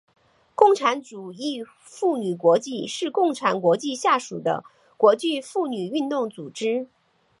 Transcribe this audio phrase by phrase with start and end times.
[0.55, 4.63] 共产主义妇女国际是共产国际下属的
[4.97, 6.87] 国际妇女运动组织。